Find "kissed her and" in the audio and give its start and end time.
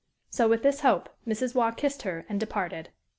1.69-2.39